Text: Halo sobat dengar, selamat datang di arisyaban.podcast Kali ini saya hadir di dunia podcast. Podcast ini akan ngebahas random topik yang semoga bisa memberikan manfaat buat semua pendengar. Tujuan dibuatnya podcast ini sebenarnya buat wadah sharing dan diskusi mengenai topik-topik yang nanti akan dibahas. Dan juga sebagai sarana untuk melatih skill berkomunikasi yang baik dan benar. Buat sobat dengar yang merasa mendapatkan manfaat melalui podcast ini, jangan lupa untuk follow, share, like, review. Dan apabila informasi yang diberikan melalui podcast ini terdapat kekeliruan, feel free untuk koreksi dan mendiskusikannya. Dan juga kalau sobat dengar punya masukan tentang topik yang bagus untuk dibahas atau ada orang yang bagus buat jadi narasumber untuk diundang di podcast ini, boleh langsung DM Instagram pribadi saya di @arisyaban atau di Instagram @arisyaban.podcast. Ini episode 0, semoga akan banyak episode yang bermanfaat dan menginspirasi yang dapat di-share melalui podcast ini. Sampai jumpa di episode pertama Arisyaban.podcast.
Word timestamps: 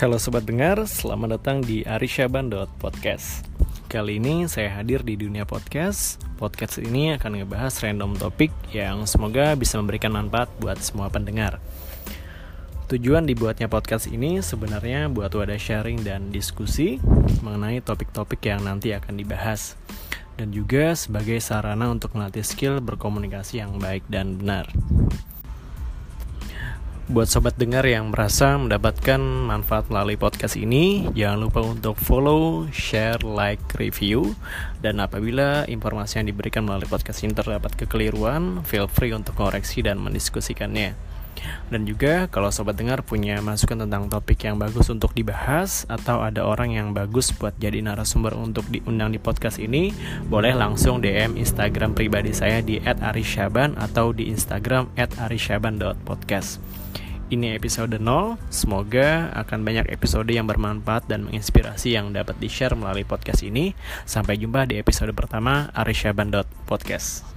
Halo 0.00 0.16
sobat 0.16 0.48
dengar, 0.48 0.80
selamat 0.88 1.36
datang 1.36 1.60
di 1.60 1.84
arisyaban.podcast 1.84 3.44
Kali 3.84 4.16
ini 4.16 4.48
saya 4.48 4.80
hadir 4.80 5.04
di 5.04 5.12
dunia 5.12 5.44
podcast. 5.44 6.16
Podcast 6.40 6.80
ini 6.80 7.12
akan 7.20 7.44
ngebahas 7.44 7.84
random 7.84 8.16
topik 8.16 8.48
yang 8.72 9.04
semoga 9.04 9.52
bisa 9.60 9.76
memberikan 9.76 10.16
manfaat 10.16 10.48
buat 10.56 10.80
semua 10.80 11.12
pendengar. 11.12 11.60
Tujuan 12.88 13.28
dibuatnya 13.28 13.68
podcast 13.68 14.08
ini 14.08 14.40
sebenarnya 14.40 15.12
buat 15.12 15.36
wadah 15.36 15.60
sharing 15.60 16.00
dan 16.00 16.32
diskusi 16.32 16.96
mengenai 17.44 17.84
topik-topik 17.84 18.40
yang 18.48 18.64
nanti 18.64 18.96
akan 18.96 19.20
dibahas. 19.20 19.76
Dan 20.40 20.48
juga 20.48 20.96
sebagai 20.96 21.36
sarana 21.44 21.92
untuk 21.92 22.16
melatih 22.16 22.40
skill 22.40 22.80
berkomunikasi 22.80 23.60
yang 23.60 23.76
baik 23.76 24.08
dan 24.08 24.40
benar. 24.40 24.64
Buat 27.10 27.26
sobat 27.26 27.58
dengar 27.58 27.82
yang 27.90 28.14
merasa 28.14 28.54
mendapatkan 28.54 29.18
manfaat 29.18 29.90
melalui 29.90 30.14
podcast 30.14 30.54
ini, 30.54 31.10
jangan 31.10 31.42
lupa 31.42 31.58
untuk 31.58 31.98
follow, 31.98 32.70
share, 32.70 33.18
like, 33.26 33.58
review. 33.82 34.38
Dan 34.78 35.02
apabila 35.02 35.66
informasi 35.66 36.22
yang 36.22 36.30
diberikan 36.30 36.62
melalui 36.62 36.86
podcast 36.86 37.26
ini 37.26 37.34
terdapat 37.34 37.74
kekeliruan, 37.74 38.62
feel 38.62 38.86
free 38.86 39.10
untuk 39.10 39.34
koreksi 39.34 39.82
dan 39.82 39.98
mendiskusikannya. 39.98 40.94
Dan 41.66 41.82
juga 41.82 42.30
kalau 42.30 42.54
sobat 42.54 42.78
dengar 42.78 43.02
punya 43.02 43.42
masukan 43.42 43.90
tentang 43.90 44.06
topik 44.06 44.46
yang 44.46 44.62
bagus 44.62 44.86
untuk 44.86 45.10
dibahas 45.10 45.90
atau 45.90 46.22
ada 46.22 46.46
orang 46.46 46.78
yang 46.78 46.94
bagus 46.94 47.34
buat 47.34 47.58
jadi 47.58 47.82
narasumber 47.82 48.38
untuk 48.38 48.70
diundang 48.70 49.10
di 49.10 49.18
podcast 49.18 49.58
ini, 49.58 49.90
boleh 50.30 50.54
langsung 50.54 51.02
DM 51.02 51.34
Instagram 51.34 51.90
pribadi 51.98 52.30
saya 52.30 52.62
di 52.62 52.78
@arisyaban 52.78 53.74
atau 53.82 54.14
di 54.14 54.30
Instagram 54.30 54.94
@arisyaban.podcast. 54.94 56.62
Ini 57.30 57.54
episode 57.54 57.94
0, 57.94 58.42
semoga 58.50 59.30
akan 59.38 59.62
banyak 59.62 59.86
episode 59.94 60.26
yang 60.34 60.50
bermanfaat 60.50 61.06
dan 61.06 61.30
menginspirasi 61.30 61.94
yang 61.94 62.10
dapat 62.10 62.34
di-share 62.42 62.74
melalui 62.74 63.06
podcast 63.06 63.46
ini. 63.46 63.70
Sampai 64.02 64.34
jumpa 64.34 64.66
di 64.66 64.82
episode 64.82 65.14
pertama 65.14 65.70
Arisyaban.podcast. 65.70 67.29